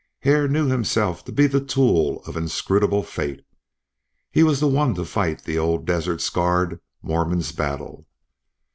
Hare 0.21 0.47
knew 0.47 0.65
himself 0.67 1.23
to 1.25 1.31
be 1.31 1.45
the 1.45 1.63
tool 1.63 2.23
of 2.23 2.35
inscrutable 2.35 3.03
fate; 3.03 3.45
he 4.31 4.41
was 4.41 4.59
the 4.59 4.67
one 4.67 4.95
to 4.95 5.05
fight 5.05 5.43
the 5.43 5.59
old 5.59 5.85
desert 5.85 6.21
scarred 6.21 6.79
Mormon's 7.03 7.51
battle. 7.51 8.07